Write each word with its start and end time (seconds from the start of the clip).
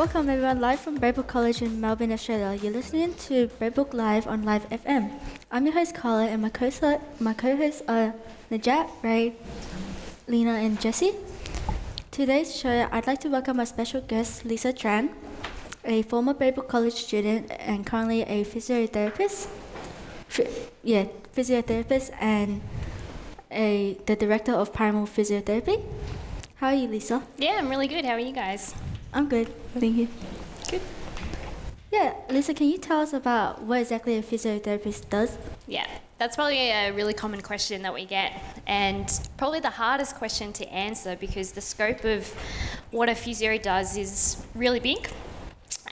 Welcome 0.00 0.30
everyone 0.30 0.62
live 0.62 0.80
from 0.80 0.96
Braybrook 0.96 1.26
College 1.26 1.60
in 1.60 1.78
Melbourne, 1.78 2.10
Australia. 2.10 2.58
You're 2.58 2.72
listening 2.72 3.12
to 3.28 3.48
Braybrook 3.60 3.92
Live 3.92 4.26
on 4.26 4.44
Live 4.44 4.66
FM. 4.70 5.12
I'm 5.50 5.66
your 5.66 5.74
host 5.74 5.94
Carla 5.94 6.24
and 6.24 6.40
my 6.40 6.48
co 6.48 6.70
my 7.20 7.34
co-hosts 7.34 7.82
are 7.86 8.14
Najat, 8.50 8.88
Ray, 9.02 9.34
Lena 10.26 10.52
and 10.52 10.80
Jesse. 10.80 11.12
Today's 12.10 12.56
show 12.56 12.88
I'd 12.90 13.06
like 13.06 13.20
to 13.20 13.28
welcome 13.28 13.60
our 13.60 13.66
special 13.66 14.00
guest 14.00 14.46
Lisa 14.46 14.72
Tran, 14.72 15.10
a 15.84 16.00
former 16.00 16.32
Braybrook 16.32 16.68
College 16.68 16.94
student 16.94 17.52
and 17.60 17.84
currently 17.84 18.22
a 18.22 18.42
physiotherapist. 18.46 19.48
Ph- 20.30 20.48
yeah, 20.82 21.04
physiotherapist 21.36 22.10
and 22.18 22.62
a 23.50 23.98
the 24.06 24.16
director 24.16 24.52
of 24.52 24.72
Primal 24.72 25.04
Physiotherapy. 25.04 25.84
How 26.54 26.68
are 26.68 26.74
you, 26.74 26.88
Lisa? 26.88 27.22
Yeah, 27.36 27.58
I'm 27.58 27.68
really 27.68 27.86
good. 27.86 28.06
How 28.06 28.12
are 28.12 28.18
you 28.18 28.32
guys? 28.32 28.74
I'm 29.12 29.28
good, 29.28 29.48
thank 29.74 29.96
you. 29.96 30.08
Good. 30.70 30.80
Yeah, 31.90 32.14
Lisa, 32.28 32.54
can 32.54 32.68
you 32.68 32.78
tell 32.78 33.00
us 33.00 33.12
about 33.12 33.62
what 33.62 33.80
exactly 33.80 34.16
a 34.16 34.22
physiotherapist 34.22 35.10
does? 35.10 35.36
Yeah, 35.66 35.86
that's 36.18 36.36
probably 36.36 36.70
a 36.70 36.92
really 36.92 37.14
common 37.14 37.40
question 37.40 37.82
that 37.82 37.92
we 37.92 38.04
get, 38.04 38.40
and 38.66 39.10
probably 39.36 39.58
the 39.58 39.70
hardest 39.70 40.14
question 40.14 40.52
to 40.54 40.68
answer 40.68 41.16
because 41.16 41.50
the 41.50 41.60
scope 41.60 42.04
of 42.04 42.28
what 42.92 43.08
a 43.08 43.14
physio 43.14 43.58
does 43.58 43.96
is 43.96 44.44
really 44.54 44.80
big. 44.80 45.10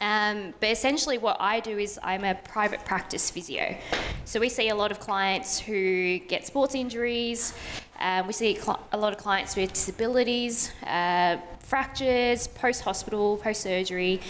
Um, 0.00 0.55
but 0.60 0.70
essentially, 0.70 1.19
what 1.19 1.38
I 1.41 1.58
do 1.58 1.77
is 1.77 1.98
I'm 2.05 2.22
a 2.22 2.34
private 2.34 2.84
practice 2.84 3.30
physio. 3.30 3.77
So 4.24 4.38
we 4.38 4.48
see 4.48 4.69
a 4.69 4.74
lot 4.74 4.92
of 4.92 5.00
clients 5.00 5.58
who 5.58 6.20
get 6.20 6.46
sports 6.46 6.77
injuries. 6.77 7.52
Um, 7.98 8.28
we 8.28 8.32
see 8.32 8.55
cl- 8.55 8.86
a 8.92 8.96
lot 8.96 9.12
of 9.12 9.19
clients 9.19 9.56
with 9.56 9.72
disabilities, 9.72 10.70
uh, 10.86 11.38
fractures, 11.69 12.47
post 12.48 12.80
hospital, 12.80 13.36
post 13.36 13.61
surgery. 13.61 14.20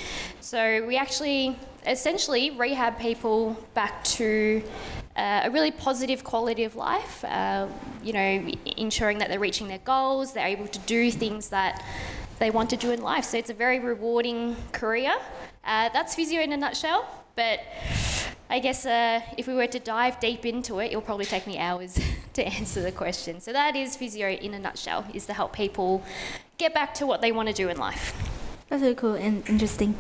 So 0.40 0.84
we 0.84 0.96
actually 0.96 1.56
essentially 1.86 2.50
rehab 2.50 2.98
people 2.98 3.56
back 3.74 4.02
to 4.18 4.60
uh, 5.16 5.42
a 5.44 5.50
really 5.50 5.70
positive 5.70 6.24
quality 6.24 6.64
of 6.64 6.74
life. 6.74 7.24
Uh, 7.24 7.68
you 8.02 8.12
know, 8.12 8.50
ensuring 8.76 9.18
that 9.18 9.28
they're 9.28 9.38
reaching 9.38 9.68
their 9.68 9.78
goals, 9.78 10.32
they're 10.32 10.48
able 10.48 10.66
to 10.66 10.80
do 10.80 11.12
things 11.12 11.48
that 11.50 11.84
they 12.40 12.50
want 12.50 12.70
to 12.70 12.76
do 12.76 12.90
in 12.90 13.02
life. 13.02 13.24
So 13.24 13.38
it's 13.38 13.50
a 13.50 13.54
very 13.54 13.78
rewarding 13.78 14.56
career. 14.72 15.14
Uh, 15.64 15.90
that's 15.92 16.16
physio 16.16 16.40
in 16.40 16.52
a 16.52 16.56
nutshell, 16.56 17.06
but 17.36 17.60
I 18.50 18.58
guess 18.58 18.84
uh, 18.84 19.20
if 19.36 19.46
we 19.46 19.54
were 19.54 19.66
to 19.68 19.78
dive 19.78 20.18
deep 20.18 20.44
into 20.44 20.80
it, 20.80 20.86
it'll 20.86 21.02
probably 21.02 21.26
take 21.26 21.46
me 21.46 21.58
hours 21.58 22.00
to 22.32 22.44
answer 22.44 22.82
the 22.82 22.92
question. 22.92 23.40
So 23.40 23.52
that 23.52 23.76
is 23.76 23.96
physio 23.96 24.28
in 24.28 24.54
a 24.54 24.58
nutshell, 24.58 25.04
is 25.14 25.26
to 25.26 25.34
help 25.34 25.52
people 25.52 26.02
get 26.58 26.74
back 26.74 26.92
to 26.92 27.06
what 27.06 27.20
they 27.20 27.32
want 27.32 27.48
to 27.48 27.54
do 27.54 27.68
in 27.68 27.76
life. 27.76 28.12
That's 28.68 28.82
really 28.82 28.96
cool 28.96 29.14
and 29.14 29.48
interesting. 29.48 29.94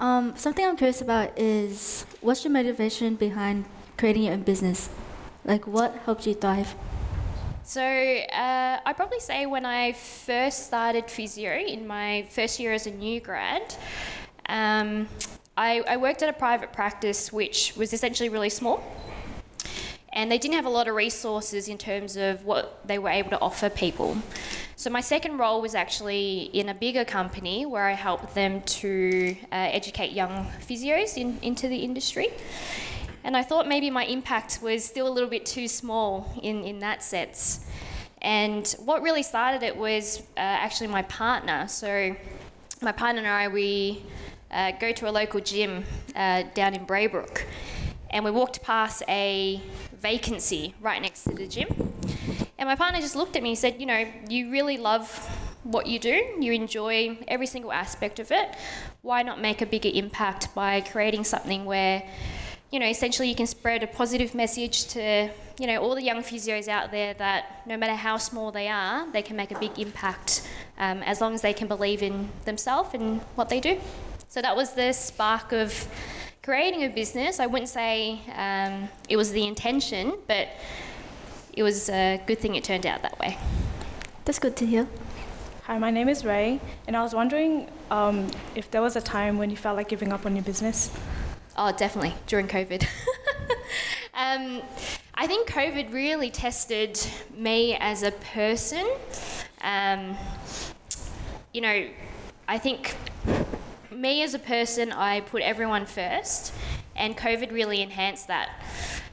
Um, 0.00 0.34
something 0.36 0.66
I'm 0.66 0.76
curious 0.76 1.00
about 1.00 1.38
is 1.38 2.04
what's 2.20 2.44
your 2.44 2.52
motivation 2.52 3.14
behind 3.14 3.64
creating 3.96 4.24
your 4.24 4.32
own 4.32 4.42
business? 4.42 4.90
Like, 5.44 5.66
what 5.66 5.94
helped 6.04 6.26
you 6.26 6.34
thrive? 6.34 6.74
So 7.62 7.82
uh, 7.82 8.80
I'd 8.84 8.96
probably 8.96 9.20
say 9.20 9.46
when 9.46 9.64
I 9.64 9.92
first 9.92 10.66
started 10.66 11.08
physio 11.08 11.52
in 11.52 11.86
my 11.86 12.26
first 12.30 12.58
year 12.58 12.72
as 12.72 12.86
a 12.86 12.90
new 12.90 13.20
grad, 13.20 13.74
um, 14.46 15.08
I, 15.56 15.82
I 15.86 15.96
worked 15.98 16.22
at 16.22 16.28
a 16.28 16.32
private 16.32 16.72
practice 16.72 17.32
which 17.32 17.74
was 17.76 17.92
essentially 17.92 18.28
really 18.28 18.50
small. 18.50 18.82
And 20.12 20.32
they 20.32 20.38
didn't 20.38 20.56
have 20.56 20.64
a 20.64 20.70
lot 20.70 20.88
of 20.88 20.96
resources 20.96 21.68
in 21.68 21.78
terms 21.78 22.16
of 22.16 22.44
what 22.44 22.80
they 22.84 22.98
were 22.98 23.10
able 23.10 23.30
to 23.30 23.40
offer 23.40 23.70
people. 23.70 24.16
So 24.80 24.88
my 24.88 25.02
second 25.02 25.36
role 25.36 25.60
was 25.60 25.74
actually 25.74 26.44
in 26.54 26.70
a 26.70 26.74
bigger 26.74 27.04
company 27.04 27.66
where 27.66 27.84
I 27.84 27.92
helped 27.92 28.34
them 28.34 28.62
to 28.62 29.36
uh, 29.52 29.54
educate 29.54 30.12
young 30.12 30.46
physios 30.66 31.18
in, 31.18 31.38
into 31.42 31.68
the 31.68 31.76
industry. 31.76 32.28
And 33.22 33.36
I 33.36 33.42
thought 33.42 33.68
maybe 33.68 33.90
my 33.90 34.06
impact 34.06 34.60
was 34.62 34.82
still 34.82 35.06
a 35.06 35.12
little 35.12 35.28
bit 35.28 35.44
too 35.44 35.68
small 35.68 36.32
in, 36.42 36.64
in 36.64 36.78
that 36.78 37.02
sense. 37.02 37.66
And 38.22 38.74
what 38.82 39.02
really 39.02 39.22
started 39.22 39.62
it 39.62 39.76
was 39.76 40.20
uh, 40.38 40.40
actually 40.64 40.86
my 40.86 41.02
partner. 41.02 41.68
So 41.68 42.16
my 42.80 42.92
partner 42.92 43.18
and 43.20 43.28
I, 43.28 43.48
we 43.48 44.02
uh, 44.50 44.70
go 44.80 44.92
to 44.92 45.10
a 45.10 45.12
local 45.12 45.40
gym 45.40 45.84
uh, 46.16 46.44
down 46.54 46.72
in 46.72 46.86
Braybrook. 46.86 47.44
And 48.08 48.24
we 48.24 48.30
walked 48.30 48.62
past 48.62 49.02
a 49.10 49.60
vacancy 50.00 50.74
right 50.80 51.02
next 51.02 51.24
to 51.24 51.34
the 51.34 51.46
gym. 51.46 51.99
And 52.60 52.68
my 52.68 52.76
partner 52.76 53.00
just 53.00 53.16
looked 53.16 53.36
at 53.36 53.42
me 53.42 53.50
and 53.50 53.58
said, 53.58 53.80
You 53.80 53.86
know, 53.86 54.04
you 54.28 54.50
really 54.50 54.76
love 54.76 55.08
what 55.62 55.86
you 55.86 55.98
do, 55.98 56.22
you 56.38 56.52
enjoy 56.52 57.18
every 57.26 57.46
single 57.46 57.72
aspect 57.72 58.18
of 58.18 58.30
it. 58.30 58.54
Why 59.00 59.22
not 59.22 59.40
make 59.40 59.62
a 59.62 59.66
bigger 59.66 59.90
impact 59.92 60.54
by 60.54 60.82
creating 60.82 61.24
something 61.24 61.64
where 61.64 62.02
you 62.70 62.78
know, 62.78 62.86
essentially 62.86 63.28
you 63.28 63.34
can 63.34 63.46
spread 63.46 63.82
a 63.82 63.86
positive 63.88 64.32
message 64.32 64.86
to, 64.86 65.28
you 65.58 65.66
know, 65.66 65.82
all 65.82 65.96
the 65.96 66.02
young 66.02 66.18
physios 66.22 66.68
out 66.68 66.92
there 66.92 67.14
that 67.14 67.66
no 67.66 67.76
matter 67.76 67.94
how 67.94 68.16
small 68.16 68.52
they 68.52 68.68
are, 68.68 69.10
they 69.10 69.22
can 69.22 69.34
make 69.34 69.50
a 69.50 69.58
big 69.58 69.76
impact 69.76 70.48
um, 70.78 71.02
as 71.02 71.20
long 71.20 71.34
as 71.34 71.42
they 71.42 71.52
can 71.52 71.66
believe 71.66 72.00
in 72.00 72.28
themselves 72.44 72.90
and 72.94 73.20
what 73.34 73.48
they 73.48 73.58
do. 73.58 73.76
So 74.28 74.40
that 74.40 74.54
was 74.54 74.74
the 74.74 74.92
spark 74.92 75.50
of 75.50 75.88
creating 76.44 76.84
a 76.84 76.88
business. 76.88 77.40
I 77.40 77.46
wouldn't 77.46 77.70
say 77.70 78.20
um, 78.36 78.88
it 79.08 79.16
was 79.16 79.32
the 79.32 79.44
intention, 79.48 80.14
but 80.28 80.46
it 81.52 81.62
was 81.62 81.88
a 81.88 82.20
good 82.26 82.38
thing 82.38 82.54
it 82.54 82.64
turned 82.64 82.86
out 82.86 83.02
that 83.02 83.18
way. 83.18 83.38
That's 84.24 84.38
good 84.38 84.56
to 84.56 84.66
hear. 84.66 84.86
Hi, 85.64 85.78
my 85.78 85.90
name 85.90 86.08
is 86.08 86.24
Ray, 86.24 86.60
and 86.86 86.96
I 86.96 87.02
was 87.02 87.14
wondering 87.14 87.70
um, 87.90 88.28
if 88.54 88.70
there 88.70 88.82
was 88.82 88.96
a 88.96 89.00
time 89.00 89.38
when 89.38 89.50
you 89.50 89.56
felt 89.56 89.76
like 89.76 89.88
giving 89.88 90.12
up 90.12 90.26
on 90.26 90.34
your 90.34 90.44
business. 90.44 90.90
Oh, 91.56 91.72
definitely 91.72 92.14
during 92.26 92.48
COVID. 92.48 92.82
um, 94.14 94.62
I 95.14 95.26
think 95.26 95.48
COVID 95.48 95.92
really 95.92 96.30
tested 96.30 96.98
me 97.36 97.76
as 97.78 98.02
a 98.02 98.12
person. 98.12 98.86
Um, 99.60 100.16
you 101.52 101.60
know, 101.60 101.88
I 102.48 102.58
think 102.58 102.96
me 103.90 104.22
as 104.22 104.34
a 104.34 104.38
person, 104.38 104.92
I 104.92 105.20
put 105.20 105.42
everyone 105.42 105.86
first, 105.86 106.52
and 106.96 107.16
COVID 107.16 107.52
really 107.52 107.82
enhanced 107.82 108.28
that. 108.28 108.50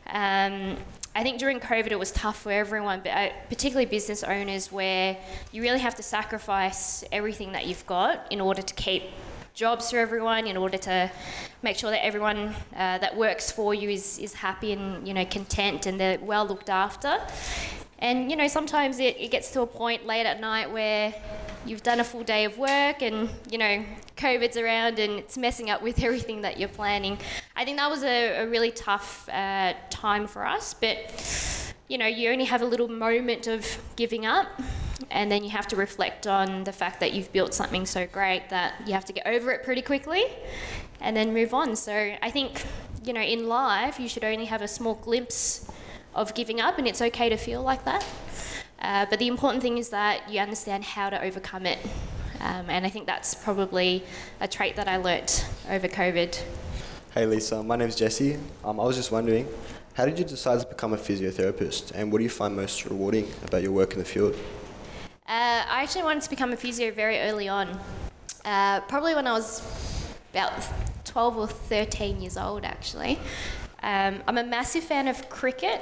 Um, 0.08 0.78
I 1.18 1.24
think 1.24 1.40
during 1.40 1.60
COVID 1.60 1.90
it 1.90 1.98
was 1.98 2.12
tough 2.12 2.44
for 2.44 2.52
everyone, 2.52 3.02
but 3.04 3.10
uh, 3.10 3.30
particularly 3.50 3.88
business 3.88 4.22
owners, 4.22 4.72
where 4.72 5.18
you 5.52 5.64
really 5.64 5.80
have 5.80 5.96
to 5.96 6.04
sacrifice 6.04 7.04
everything 7.12 7.54
that 7.54 7.66
you've 7.66 7.88
got 7.88 8.32
in 8.32 8.40
order 8.40 8.62
to 8.62 8.74
keep 8.76 9.02
jobs 9.56 9.90
for 9.90 9.98
everyone 9.98 10.46
in 10.46 10.56
order 10.56 10.78
to 10.78 11.12
make 11.64 11.76
sure 11.76 11.90
that 11.90 12.06
everyone 12.06 12.54
uh, 12.76 13.00
that 13.00 13.18
works 13.18 13.52
for 13.52 13.74
you 13.74 13.90
is, 13.90 14.20
is 14.20 14.36
happy 14.36 14.74
and 14.74 15.08
you 15.08 15.14
know 15.16 15.26
content 15.26 15.88
and 15.88 16.00
they're 16.00 16.20
well 16.20 16.46
looked 16.46 16.70
after. 16.70 17.20
And 17.98 18.30
you 18.30 18.38
know 18.38 18.48
sometimes 18.48 19.00
it, 19.00 19.18
it 19.18 19.32
gets 19.32 19.50
to 19.54 19.62
a 19.62 19.66
point 19.66 20.06
late 20.06 20.28
at 20.28 20.40
night 20.40 20.72
where 20.72 21.16
you've 21.68 21.84
done 21.84 22.00
a 22.00 22.04
full 22.04 22.24
day 22.24 22.46
of 22.46 22.58
work 22.58 23.02
and 23.02 23.30
you 23.50 23.58
know 23.58 23.84
covid's 24.16 24.58
around 24.58 25.00
and 25.00 25.14
it's 25.14 25.38
messing 25.38 25.70
up 25.70 25.82
with 25.82 26.02
everything 26.04 26.42
that 26.42 26.60
you're 26.60 26.70
planning 26.70 27.18
i 27.56 27.64
think 27.66 27.78
that 27.78 27.90
was 27.90 28.04
a, 28.04 28.44
a 28.44 28.48
really 28.48 28.72
tough 28.72 29.28
uh, 29.30 29.74
time 29.90 30.28
for 30.28 30.46
us 30.46 30.74
but 30.74 31.74
you 31.88 31.98
know 31.98 32.08
you 32.08 32.30
only 32.30 32.46
have 32.46 32.62
a 32.62 32.66
little 32.66 32.88
moment 32.88 33.48
of 33.48 33.66
giving 33.96 34.26
up 34.26 34.48
and 35.12 35.32
then 35.32 35.44
you 35.44 35.50
have 35.50 35.68
to 35.68 35.76
reflect 35.76 36.26
on 36.26 36.64
the 36.64 36.72
fact 36.72 37.00
that 37.00 37.14
you've 37.14 37.32
built 37.32 37.54
something 37.54 37.86
so 37.86 38.08
great 38.08 38.50
that 38.50 38.74
you 38.86 38.94
have 38.94 39.06
to 39.06 39.14
get 39.14 39.28
over 39.28 39.52
it 39.52 39.64
pretty 39.64 39.82
quickly 39.82 40.26
and 41.00 41.16
then 41.16 41.34
move 41.34 41.54
on. 41.54 41.76
So 41.76 42.16
I 42.22 42.32
think, 42.32 42.66
you 43.04 43.14
know, 43.14 43.22
in 43.22 43.48
life, 43.48 44.00
you 44.00 44.08
should 44.08 44.24
only 44.24 44.46
have 44.46 44.62
a 44.62 44.68
small 44.68 44.96
glimpse 44.96 45.70
of 46.16 46.34
giving 46.34 46.60
up, 46.60 46.78
and 46.78 46.88
it's 46.88 47.02
okay 47.02 47.30
to 47.30 47.38
feel 47.38 47.62
like 47.62 47.86
that. 47.86 48.06
Uh, 48.80 49.06
but 49.10 49.20
the 49.20 49.28
important 49.28 49.62
thing 49.62 49.78
is 49.78 49.90
that 49.90 50.30
you 50.30 50.40
understand 50.40 50.84
how 50.84 51.10
to 51.10 51.22
overcome 51.22 51.66
it. 51.66 51.80
Um, 52.40 52.70
and 52.70 52.86
I 52.86 52.90
think 52.90 53.08
that's 53.08 53.34
probably 53.34 54.04
a 54.40 54.48
trait 54.48 54.76
that 54.76 54.88
I 54.88 54.98
learnt 54.98 55.48
over 55.70 55.88
COVID. 55.88 56.42
Hey 57.14 57.26
Lisa, 57.26 57.64
my 57.64 57.76
name's 57.76 57.96
Jesse. 57.96 58.38
Um, 58.64 58.80
I 58.80 58.84
was 58.84 58.96
just 58.96 59.12
wondering, 59.12 59.48
how 59.96 60.06
did 60.06 60.20
you 60.20 60.26
decide 60.26 60.60
to 60.60 60.68
become 60.68 60.94
a 60.94 60.98
physiotherapist, 60.98 61.92
and 61.96 62.12
what 62.12 62.20
do 62.20 62.24
you 62.24 62.30
find 62.30 62.56
most 62.56 62.86
rewarding 62.86 63.28
about 63.44 63.64
your 63.64 63.72
work 63.72 63.94
in 63.94 64.00
the 64.00 64.06
field? 64.06 64.36
Uh, 65.28 65.66
I 65.68 65.82
actually 65.82 66.04
wanted 66.04 66.22
to 66.22 66.30
become 66.30 66.54
a 66.54 66.58
physio 66.58 66.92
very 66.92 67.20
early 67.22 67.50
on, 67.50 67.80
uh, 68.46 68.82
probably 68.82 69.16
when 69.16 69.26
I 69.26 69.32
was 69.32 69.64
about 70.32 70.54
12 71.06 71.38
or 71.38 71.48
13 71.48 72.22
years 72.22 72.38
old, 72.38 72.64
actually. 72.64 73.18
Um, 73.82 74.22
I'm 74.28 74.38
a 74.38 74.44
massive 74.44 74.84
fan 74.84 75.08
of 75.08 75.28
cricket. 75.30 75.82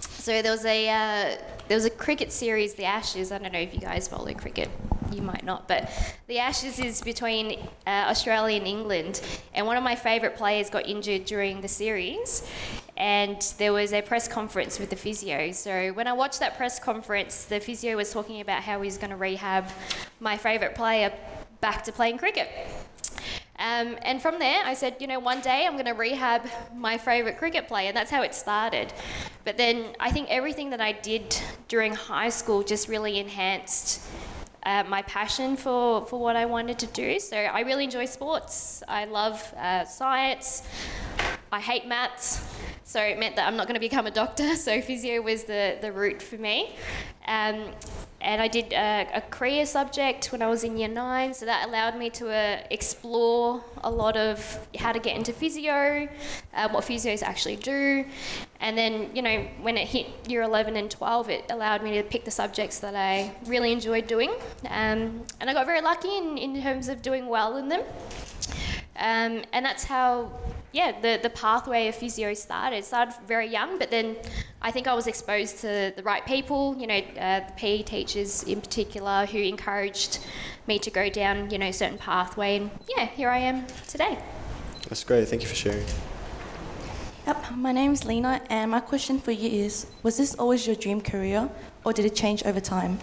So 0.00 0.42
there 0.42 0.52
was 0.52 0.64
a 0.64 0.88
uh, 0.88 1.36
there 1.72 1.78
was 1.78 1.86
a 1.86 1.90
cricket 1.90 2.30
series, 2.30 2.74
the 2.74 2.84
Ashes. 2.84 3.32
I 3.32 3.38
don't 3.38 3.50
know 3.50 3.58
if 3.58 3.72
you 3.72 3.80
guys 3.80 4.06
follow 4.06 4.34
cricket. 4.34 4.68
You 5.10 5.22
might 5.22 5.42
not, 5.42 5.68
but 5.68 5.90
the 6.26 6.38
Ashes 6.38 6.78
is 6.78 7.00
between 7.00 7.60
uh, 7.86 8.10
Australia 8.10 8.58
and 8.58 8.66
England, 8.66 9.22
and 9.54 9.66
one 9.66 9.78
of 9.78 9.82
my 9.82 9.94
favourite 9.94 10.36
players 10.36 10.68
got 10.68 10.86
injured 10.86 11.24
during 11.24 11.62
the 11.62 11.68
series, 11.68 12.46
and 12.98 13.40
there 13.56 13.72
was 13.72 13.94
a 13.94 14.02
press 14.02 14.28
conference 14.28 14.78
with 14.78 14.90
the 14.90 14.96
physio. 14.96 15.50
So 15.52 15.94
when 15.94 16.06
I 16.06 16.12
watched 16.12 16.40
that 16.40 16.58
press 16.58 16.78
conference, 16.78 17.46
the 17.46 17.58
physio 17.58 17.96
was 17.96 18.12
talking 18.12 18.42
about 18.42 18.62
how 18.62 18.82
he's 18.82 18.98
going 18.98 19.08
to 19.08 19.16
rehab 19.16 19.64
my 20.20 20.36
favourite 20.36 20.74
player 20.74 21.10
back 21.62 21.84
to 21.84 21.92
playing 21.92 22.18
cricket. 22.18 22.50
Um, 23.58 23.96
and 24.02 24.20
from 24.20 24.38
there, 24.40 24.62
I 24.64 24.74
said, 24.74 24.96
you 24.98 25.06
know, 25.06 25.20
one 25.20 25.40
day 25.40 25.66
I'm 25.66 25.74
going 25.74 25.84
to 25.84 25.92
rehab 25.92 26.42
my 26.74 26.98
favourite 26.98 27.38
cricket 27.38 27.68
player. 27.68 27.88
And 27.88 27.96
that's 27.96 28.10
how 28.10 28.22
it 28.22 28.34
started. 28.34 28.92
But 29.44 29.56
then 29.56 29.96
I 29.98 30.10
think 30.10 30.28
everything 30.30 30.70
that 30.70 30.80
I 30.80 30.92
did 30.92 31.36
during 31.68 31.94
high 31.94 32.28
school 32.28 32.62
just 32.62 32.88
really 32.88 33.18
enhanced 33.18 34.00
uh, 34.64 34.84
my 34.88 35.02
passion 35.02 35.56
for, 35.56 36.06
for 36.06 36.20
what 36.20 36.36
I 36.36 36.46
wanted 36.46 36.78
to 36.80 36.86
do. 36.86 37.18
So 37.18 37.36
I 37.36 37.60
really 37.60 37.84
enjoy 37.84 38.04
sports. 38.04 38.82
I 38.86 39.06
love 39.06 39.52
uh, 39.54 39.84
science. 39.84 40.62
I 41.50 41.60
hate 41.60 41.86
maths. 41.86 42.44
So 42.84 43.00
it 43.00 43.18
meant 43.18 43.36
that 43.36 43.48
I'm 43.48 43.56
not 43.56 43.66
going 43.66 43.74
to 43.74 43.80
become 43.80 44.06
a 44.06 44.10
doctor. 44.10 44.56
So 44.62 44.80
physio 44.80 45.20
was 45.20 45.44
the, 45.44 45.78
the 45.80 45.90
route 45.90 46.22
for 46.22 46.36
me. 46.36 46.76
Um, 47.26 47.72
and 48.20 48.40
I 48.40 48.48
did 48.48 48.72
a, 48.72 49.08
a, 49.14 49.20
career 49.20 49.66
subject 49.66 50.30
when 50.30 50.42
I 50.42 50.48
was 50.48 50.62
in 50.62 50.76
year 50.76 50.88
nine, 50.88 51.34
so 51.34 51.44
that 51.46 51.66
allowed 51.66 51.96
me 51.96 52.08
to 52.10 52.30
uh, 52.30 52.62
explore 52.70 53.64
a 53.82 53.90
lot 53.90 54.16
of 54.16 54.68
how 54.78 54.92
to 54.92 55.00
get 55.00 55.16
into 55.16 55.32
physio, 55.32 56.08
uh, 56.54 56.68
what 56.68 56.84
physios 56.84 57.22
actually 57.22 57.56
do, 57.56 58.04
and 58.62 58.78
then 58.78 59.14
you 59.14 59.20
know 59.20 59.46
when 59.60 59.76
it 59.76 59.86
hit 59.86 60.06
year 60.26 60.42
11 60.42 60.76
and 60.76 60.90
12, 60.90 61.28
it 61.28 61.44
allowed 61.50 61.82
me 61.82 61.92
to 61.98 62.02
pick 62.02 62.24
the 62.24 62.30
subjects 62.30 62.78
that 62.80 62.94
I 62.94 63.34
really 63.44 63.72
enjoyed 63.72 64.06
doing, 64.06 64.30
um, 64.70 65.22
and 65.40 65.50
I 65.50 65.52
got 65.52 65.66
very 65.66 65.82
lucky 65.82 66.16
in, 66.16 66.38
in 66.38 66.62
terms 66.62 66.88
of 66.88 67.02
doing 67.02 67.26
well 67.26 67.58
in 67.58 67.68
them, 67.68 67.82
um, 68.96 69.42
and 69.52 69.66
that's 69.66 69.84
how 69.84 70.30
yeah, 70.72 70.98
the, 71.00 71.18
the 71.22 71.30
pathway 71.30 71.88
of 71.88 71.94
physio 71.94 72.32
started. 72.32 72.76
It 72.76 72.84
started 72.86 73.14
very 73.26 73.46
young, 73.46 73.78
but 73.78 73.90
then 73.90 74.16
I 74.62 74.70
think 74.70 74.86
I 74.86 74.94
was 74.94 75.06
exposed 75.06 75.58
to 75.58 75.92
the 75.94 76.02
right 76.02 76.24
people, 76.24 76.74
you 76.78 76.86
know, 76.86 76.98
uh, 77.18 77.40
the 77.40 77.52
PE 77.56 77.82
teachers 77.82 78.42
in 78.44 78.60
particular, 78.60 79.26
who 79.26 79.38
encouraged 79.38 80.20
me 80.66 80.78
to 80.78 80.90
go 80.90 81.10
down, 81.10 81.50
you 81.50 81.58
know, 81.58 81.66
a 81.66 81.72
certain 81.72 81.98
pathway. 81.98 82.56
And 82.56 82.70
yeah, 82.96 83.06
here 83.06 83.28
I 83.28 83.38
am 83.38 83.66
today. 83.86 84.18
That's 84.88 85.04
great. 85.04 85.28
Thank 85.28 85.42
you 85.42 85.48
for 85.48 85.54
sharing. 85.54 85.84
Yep, 87.24 87.52
my 87.54 87.70
name 87.70 87.92
is 87.92 88.04
Lena, 88.04 88.40
and 88.50 88.72
my 88.72 88.80
question 88.80 89.20
for 89.20 89.30
you 89.30 89.48
is 89.64 89.86
Was 90.02 90.16
this 90.16 90.34
always 90.34 90.66
your 90.66 90.74
dream 90.74 91.00
career, 91.00 91.48
or 91.84 91.92
did 91.92 92.04
it 92.04 92.16
change 92.16 92.42
over 92.44 92.58
time? 92.58 92.98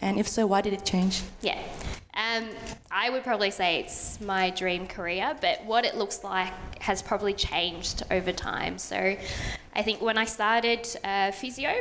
And 0.00 0.20
if 0.20 0.28
so, 0.28 0.46
why 0.46 0.60
did 0.60 0.72
it 0.72 0.84
change? 0.84 1.22
Yeah. 1.40 1.60
Um, 2.14 2.48
I 2.92 3.10
would 3.10 3.24
probably 3.24 3.50
say 3.50 3.80
it's 3.80 4.20
my 4.20 4.50
dream 4.50 4.86
career, 4.86 5.36
but 5.40 5.64
what 5.64 5.84
it 5.84 5.96
looks 5.96 6.22
like 6.22 6.52
has 6.80 7.02
probably 7.02 7.32
changed 7.32 8.04
over 8.12 8.30
time. 8.30 8.78
So 8.78 9.16
I 9.74 9.82
think 9.82 10.00
when 10.00 10.16
I 10.16 10.26
started 10.26 10.86
uh, 11.02 11.32
physio, 11.32 11.74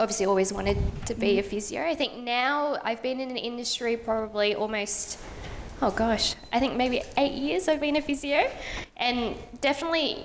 obviously 0.00 0.24
always 0.24 0.50
wanted 0.50 0.78
to 1.04 1.14
be 1.14 1.38
a 1.38 1.42
physio. 1.42 1.82
I 1.82 1.94
think 1.94 2.16
now 2.16 2.78
I've 2.82 3.02
been 3.02 3.20
in 3.20 3.34
the 3.34 3.40
industry 3.40 3.98
probably 3.98 4.54
almost, 4.54 5.18
oh 5.82 5.90
gosh, 5.90 6.36
I 6.54 6.58
think 6.58 6.74
maybe 6.74 7.02
eight 7.18 7.32
years 7.32 7.68
I've 7.68 7.80
been 7.80 7.96
a 7.96 8.02
physio, 8.02 8.50
and 8.96 9.36
definitely 9.60 10.24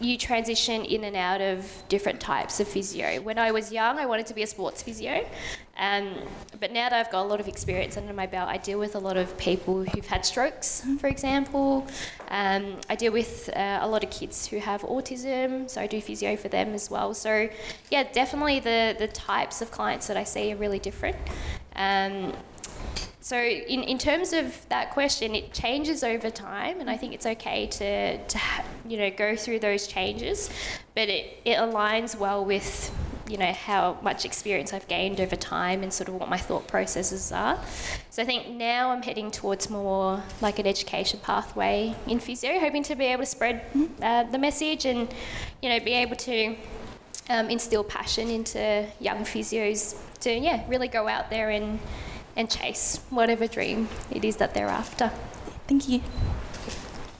you 0.00 0.16
transition 0.16 0.84
in 0.84 1.04
and 1.04 1.16
out 1.16 1.40
of 1.40 1.82
different 1.88 2.20
types 2.20 2.60
of 2.60 2.68
physio. 2.68 3.20
When 3.20 3.38
I 3.38 3.52
was 3.52 3.70
young, 3.70 3.98
I 3.98 4.06
wanted 4.06 4.26
to 4.26 4.34
be 4.34 4.42
a 4.42 4.46
sports 4.46 4.82
physio, 4.82 5.26
um, 5.76 6.12
but 6.58 6.72
now 6.72 6.88
that 6.88 7.06
I've 7.06 7.12
got 7.12 7.24
a 7.24 7.28
lot 7.28 7.40
of 7.40 7.48
experience 7.48 7.96
under 7.96 8.12
my 8.12 8.26
belt, 8.26 8.48
I 8.48 8.56
deal 8.56 8.78
with 8.78 8.94
a 8.94 8.98
lot 8.98 9.16
of 9.16 9.36
people 9.38 9.84
who've 9.84 10.06
had 10.06 10.24
strokes, 10.26 10.84
for 10.98 11.06
example. 11.06 11.86
Um, 12.28 12.76
I 12.88 12.96
deal 12.96 13.12
with 13.12 13.50
uh, 13.54 13.78
a 13.80 13.88
lot 13.88 14.04
of 14.04 14.10
kids 14.10 14.46
who 14.46 14.58
have 14.58 14.82
autism, 14.82 15.68
so 15.68 15.80
I 15.80 15.86
do 15.86 16.00
physio 16.00 16.36
for 16.36 16.48
them 16.48 16.74
as 16.74 16.90
well. 16.90 17.14
So, 17.14 17.48
yeah, 17.90 18.04
definitely 18.12 18.60
the, 18.60 18.96
the 18.98 19.08
types 19.08 19.62
of 19.62 19.70
clients 19.70 20.06
that 20.06 20.16
I 20.16 20.24
see 20.24 20.52
are 20.52 20.56
really 20.56 20.78
different. 20.78 21.16
Um, 21.76 22.34
so 23.20 23.36
in, 23.36 23.82
in 23.82 23.98
terms 23.98 24.32
of 24.32 24.66
that 24.70 24.90
question, 24.90 25.34
it 25.34 25.52
changes 25.52 26.02
over 26.02 26.30
time, 26.30 26.80
and 26.80 26.88
I 26.88 26.96
think 26.96 27.12
it's 27.12 27.26
okay 27.26 27.66
to, 27.66 28.18
to 28.18 28.40
you 28.86 28.96
know 28.96 29.10
go 29.10 29.36
through 29.36 29.58
those 29.58 29.86
changes, 29.86 30.48
but 30.94 31.08
it, 31.08 31.38
it 31.44 31.58
aligns 31.58 32.18
well 32.18 32.44
with 32.44 32.90
you 33.28 33.36
know 33.36 33.52
how 33.52 33.98
much 34.02 34.24
experience 34.24 34.72
I've 34.72 34.88
gained 34.88 35.20
over 35.20 35.36
time 35.36 35.82
and 35.82 35.92
sort 35.92 36.08
of 36.08 36.14
what 36.14 36.30
my 36.30 36.38
thought 36.38 36.66
processes 36.66 37.30
are. 37.30 37.62
So 38.08 38.22
I 38.22 38.24
think 38.24 38.48
now 38.48 38.90
I'm 38.90 39.02
heading 39.02 39.30
towards 39.30 39.68
more 39.68 40.22
like 40.40 40.58
an 40.58 40.66
education 40.66 41.20
pathway 41.22 41.94
in 42.06 42.20
physio, 42.20 42.58
hoping 42.58 42.82
to 42.84 42.94
be 42.94 43.04
able 43.04 43.24
to 43.24 43.30
spread 43.30 43.62
uh, 44.00 44.24
the 44.24 44.38
message 44.38 44.86
and 44.86 45.12
you 45.60 45.68
know 45.68 45.78
be 45.78 45.92
able 45.92 46.16
to 46.16 46.56
um, 47.28 47.50
instill 47.50 47.84
passion 47.84 48.30
into 48.30 48.86
young 48.98 49.18
physios 49.24 50.00
to 50.20 50.32
yeah 50.32 50.66
really 50.68 50.88
go 50.88 51.06
out 51.06 51.28
there 51.28 51.50
and 51.50 51.78
and 52.40 52.48
chase 52.48 53.00
whatever 53.10 53.46
dream 53.46 53.86
it 54.10 54.24
is 54.24 54.36
that 54.36 54.54
they're 54.54 54.66
after. 54.66 55.12
Thank 55.68 55.90
you. 55.90 56.00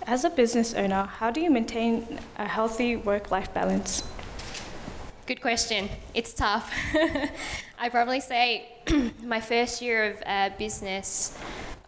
As 0.06 0.24
a 0.24 0.30
business 0.30 0.72
owner, 0.72 1.04
how 1.04 1.30
do 1.30 1.42
you 1.42 1.50
maintain 1.50 2.18
a 2.38 2.48
healthy 2.48 2.96
work 2.96 3.30
life 3.30 3.52
balance? 3.52 4.02
Good 5.26 5.42
question. 5.42 5.90
It's 6.14 6.32
tough. 6.32 6.72
I 7.78 7.90
probably 7.90 8.20
say 8.20 8.72
my 9.22 9.42
first 9.42 9.82
year 9.82 10.10
of 10.10 10.22
uh, 10.24 10.50
business, 10.56 11.36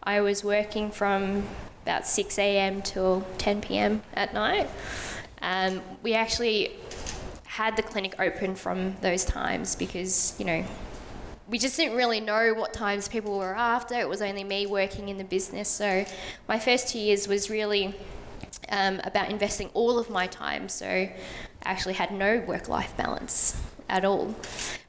I 0.03 0.21
was 0.21 0.43
working 0.43 0.91
from 0.91 1.43
about 1.81 2.05
6 2.05 2.37
a.m. 2.37 2.83
till 2.83 3.25
10 3.39 3.61
p.m. 3.61 4.03
at 4.13 4.35
night. 4.35 4.69
Um, 5.41 5.81
we 6.03 6.13
actually 6.13 6.71
had 7.45 7.75
the 7.77 7.83
clinic 7.83 8.15
open 8.19 8.53
from 8.53 8.95
those 9.01 9.25
times 9.25 9.75
because, 9.75 10.35
you 10.37 10.45
know, 10.45 10.63
we 11.53 11.59
just 11.59 11.77
didn't 11.77 11.95
really 11.95 12.19
know 12.19 12.51
what 12.55 12.73
times 12.73 13.07
people 13.07 13.37
were 13.37 13.55
after. 13.55 13.93
It 13.93 14.09
was 14.09 14.23
only 14.23 14.43
me 14.43 14.65
working 14.65 15.09
in 15.09 15.19
the 15.19 15.23
business. 15.23 15.69
So 15.69 16.03
my 16.47 16.57
first 16.57 16.87
two 16.87 16.97
years 16.97 17.27
was 17.27 17.47
really 17.47 17.93
um, 18.69 18.99
about 19.03 19.29
investing 19.29 19.69
all 19.75 19.99
of 19.99 20.09
my 20.09 20.25
time. 20.25 20.67
So 20.67 20.87
I 20.87 21.13
actually 21.61 21.93
had 21.93 22.11
no 22.11 22.39
work 22.47 22.69
life 22.69 22.97
balance 22.97 23.61
at 23.87 24.03
all. 24.03 24.33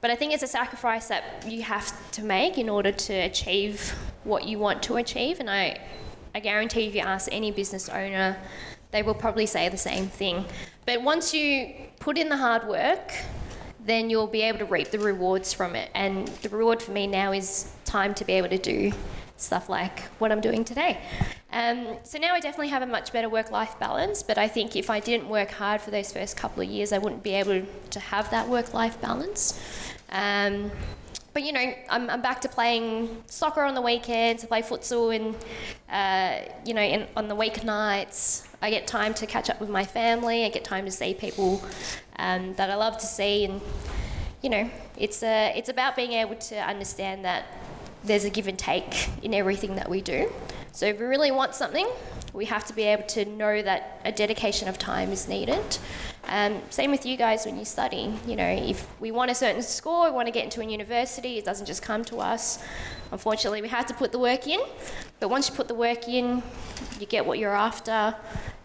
But 0.01 0.11
I 0.11 0.17
think 0.17 0.33
it's 0.33 0.43
a 0.43 0.47
sacrifice 0.47 1.07
that 1.09 1.45
you 1.47 1.61
have 1.61 2.11
to 2.13 2.25
make 2.25 2.57
in 2.57 2.71
order 2.71 2.93
to 2.93 3.13
achieve 3.13 3.91
what 4.23 4.45
you 4.45 4.59
want 4.59 4.83
to 4.85 4.97
achieve. 4.97 5.41
And 5.41 5.51
I, 5.51 5.79
I 6.35 6.41
guarantee 6.41 6.87
if 6.87 6.95
you 6.95 7.03
ask 7.03 7.29
any 7.31 7.51
business 7.51 7.91
owner, 7.91 8.39
they 8.91 9.03
will 9.03 9.13
probably 9.13 9.45
say 9.45 9.69
the 9.69 9.77
same 9.77 10.07
thing. 10.07 10.47
But 10.87 11.03
once 11.03 11.35
you 11.35 11.75
put 12.01 12.17
in 12.17 12.31
the 12.31 12.39
hard 12.39 12.67
work, 12.67 13.13
then 13.85 14.11
you'll 14.11 14.27
be 14.27 14.43
able 14.43 14.59
to 14.59 14.65
reap 14.65 14.91
the 14.91 14.99
rewards 14.99 15.53
from 15.53 15.75
it. 15.77 15.91
And 15.95 16.29
the 16.29 16.49
reward 16.49 16.83
for 16.83 16.93
me 16.93 17.07
now 17.07 17.33
is 17.33 17.73
time 17.85 18.15
to 18.15 18.25
be 18.25 18.35
able 18.35 18.49
to 18.49 18.59
do 18.59 18.93
stuff 19.37 19.69
like 19.69 20.01
what 20.19 20.33
I'm 20.33 20.41
doing 20.41 20.65
today. 20.65 21.01
Um, 21.53 21.99
so 22.03 22.19
now 22.19 22.35
I 22.35 22.41
definitely 22.41 22.69
have 22.69 22.83
a 22.83 22.87
much 22.87 23.13
better 23.13 23.29
work 23.29 23.51
life 23.51 23.79
balance, 23.79 24.23
but 24.23 24.39
I 24.39 24.49
think 24.49 24.75
if 24.75 24.91
I 24.91 25.01
didn't 25.01 25.29
work 25.29 25.51
hard 25.51 25.81
for 25.81 25.91
those 25.91 26.13
first 26.13 26.37
couple 26.37 26.63
of 26.63 26.69
years, 26.69 26.93
I 26.93 26.99
wouldn't 26.99 27.23
be 27.23 27.35
able 27.35 27.63
to 27.91 28.01
have 28.01 28.31
that 28.31 28.49
work 28.49 28.75
life 28.75 29.01
balance. 29.01 29.61
Um, 30.11 30.71
but 31.35 31.43
you 31.43 31.53
know, 31.53 31.75
I'm, 31.91 32.09
I'm 32.09 32.23
back 32.23 32.41
to 32.43 32.49
playing 32.49 33.25
soccer 33.27 33.63
on 33.63 33.75
the 33.75 33.83
weekends. 33.83 34.45
I 34.45 34.47
play 34.47 34.63
futsal 34.63 35.15
and 35.15 35.35
uh, 35.91 36.49
you 36.65 36.73
know, 36.73 36.81
in, 36.81 37.07
on 37.17 37.27
the 37.29 37.35
weeknights. 37.35 38.47
I 38.63 38.71
get 38.71 38.87
time 38.87 39.13
to 39.15 39.27
catch 39.27 39.51
up 39.51 39.61
with 39.61 39.69
my 39.69 39.85
family. 39.85 40.45
I 40.45 40.49
get 40.49 40.65
time 40.65 40.85
to 40.85 40.93
see 40.93 41.13
people 41.13 41.63
um, 42.17 42.55
that 42.55 42.71
I 42.71 42.77
love 42.77 42.97
to 42.99 43.07
see, 43.07 43.45
and 43.45 43.61
you 44.41 44.49
know, 44.49 44.71
it's 44.97 45.23
a, 45.23 45.53
it's 45.57 45.69
about 45.69 45.97
being 45.97 46.13
able 46.13 46.37
to 46.37 46.57
understand 46.57 47.25
that 47.25 47.47
there's 48.05 48.25
a 48.25 48.31
give 48.31 48.47
and 48.47 48.59
take 48.59 49.09
in 49.23 49.35
everything 49.35 49.75
that 49.75 49.91
we 49.91 50.01
do. 50.01 50.31
So 50.73 50.87
if 50.87 51.01
we 51.01 51.07
really 51.07 51.31
want 51.31 51.55
something, 51.55 51.89
we 52.35 52.45
have 52.47 52.65
to 52.67 52.75
be 52.75 52.83
able 52.83 53.05
to 53.05 53.25
know 53.25 53.63
that 53.63 54.01
a 54.05 54.11
dedication 54.11 54.69
of 54.69 54.77
time 54.77 55.13
is 55.13 55.29
needed. 55.29 55.79
Um, 56.25 56.61
same 56.69 56.91
with 56.91 57.07
you 57.07 57.17
guys 57.17 57.47
when 57.47 57.57
you 57.57 57.65
study. 57.65 58.13
You 58.27 58.35
know, 58.35 58.49
if 58.49 58.89
we 59.01 59.13
want 59.13 59.31
a 59.31 59.35
certain 59.35 59.63
score, 59.63 60.07
we 60.07 60.11
want 60.11 60.27
to 60.27 60.33
get 60.33 60.43
into 60.43 60.61
a 60.61 60.65
university, 60.65 61.39
it 61.39 61.45
doesn't 61.45 61.67
just 61.67 61.83
come 61.83 62.05
to 62.07 62.19
us. 62.19 62.63
Unfortunately, 63.13 63.63
we 63.63 63.69
have 63.69 63.87
to 63.87 63.95
put 63.95 64.11
the 64.11 64.19
work 64.19 64.49
in. 64.49 64.61
But 65.21 65.29
once 65.29 65.49
you 65.49 65.55
put 65.55 65.69
the 65.69 65.75
work 65.75 66.09
in, 66.09 66.43
you 66.99 67.07
get 67.07 67.25
what 67.25 67.39
you're 67.39 67.57
after. 67.57 68.17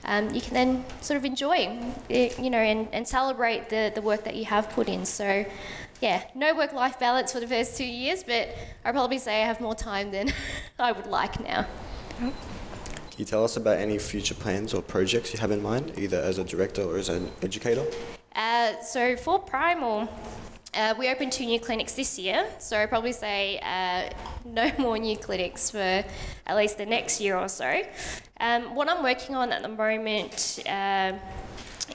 Um, 0.03 0.33
you 0.33 0.41
can 0.41 0.53
then 0.55 0.85
sort 1.01 1.17
of 1.17 1.25
enjoy, 1.25 1.79
it, 2.07 2.39
you 2.39 2.49
know, 2.49 2.57
and, 2.57 2.87
and 2.91 3.07
celebrate 3.07 3.69
the, 3.69 3.91
the 3.93 4.01
work 4.01 4.23
that 4.23 4.35
you 4.35 4.45
have 4.45 4.69
put 4.71 4.89
in. 4.89 5.05
So, 5.05 5.45
yeah, 6.01 6.23
no 6.33 6.55
work 6.55 6.73
life 6.73 6.97
balance 6.99 7.33
for 7.33 7.39
the 7.39 7.47
first 7.47 7.77
two 7.77 7.85
years, 7.85 8.23
but 8.23 8.49
I'd 8.83 8.93
probably 8.93 9.19
say 9.19 9.43
I 9.43 9.45
have 9.45 9.61
more 9.61 9.75
time 9.75 10.09
than 10.09 10.33
I 10.79 10.91
would 10.91 11.07
like 11.07 11.39
now. 11.39 11.67
You 13.19 13.25
tell 13.25 13.43
us 13.43 13.57
about 13.57 13.79
any 13.79 13.97
future 13.97 14.33
plans 14.33 14.73
or 14.73 14.81
projects 14.81 15.33
you 15.33 15.41
have 15.41 15.51
in 15.51 15.61
mind, 15.61 15.91
either 15.97 16.15
as 16.21 16.37
a 16.37 16.43
director 16.45 16.83
or 16.83 16.97
as 16.97 17.09
an 17.09 17.29
educator? 17.41 17.85
Uh, 18.33 18.79
so 18.81 19.17
for 19.17 19.37
Primal, 19.37 20.07
uh, 20.73 20.93
we 20.97 21.09
opened 21.09 21.33
two 21.33 21.45
new 21.45 21.59
clinics 21.59 21.95
this 21.95 22.17
year, 22.17 22.47
so 22.59 22.79
I'd 22.79 22.87
probably 22.87 23.11
say 23.11 23.59
uh, 23.59 24.09
no 24.45 24.71
more 24.79 24.97
new 24.97 25.17
clinics 25.17 25.69
for 25.69 25.79
at 26.47 26.55
least 26.55 26.77
the 26.77 26.85
next 26.85 27.19
year 27.19 27.35
or 27.35 27.49
so. 27.49 27.81
Um, 28.39 28.73
what 28.73 28.89
I'm 28.89 29.03
working 29.03 29.35
on 29.35 29.51
at 29.51 29.63
the 29.63 29.67
moment 29.67 30.59
uh, 30.65 31.11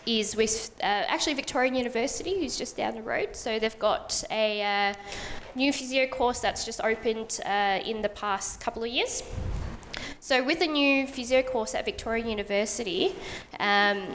is 0.05 0.37
with 0.37 0.77
uh, 0.83 0.85
actually 0.85 1.33
Victorian 1.33 1.75
University, 1.75 2.39
who's 2.39 2.59
just 2.59 2.77
down 2.77 2.97
the 2.97 3.03
road. 3.03 3.35
So 3.35 3.59
they've 3.59 3.79
got 3.79 4.23
a 4.31 4.91
uh, 4.91 4.95
new 5.55 5.73
physio 5.73 6.07
course 6.07 6.41
that's 6.41 6.67
just 6.67 6.83
opened 6.83 7.41
uh, 7.47 7.81
in 7.83 8.03
the 8.03 8.11
past 8.11 8.61
couple 8.61 8.85
of 8.85 8.91
years. 8.91 9.23
So 10.25 10.43
with 10.43 10.61
the 10.61 10.67
new 10.67 11.07
physio 11.07 11.43
course 11.43 11.75
at 11.75 11.85
Victoria 11.85 12.25
University, 12.25 13.15
um, 13.61 14.07